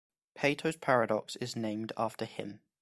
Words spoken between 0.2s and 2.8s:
Peto's paradox is named after him.